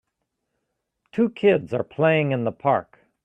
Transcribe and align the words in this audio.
Two 1.11 1.29
kids 1.29 1.75
are 1.75 1.83
playing 1.83 2.31
in 2.31 2.43
the 2.43 2.51
park. 2.51 2.97